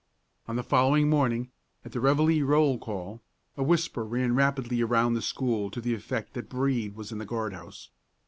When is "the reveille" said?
1.91-2.43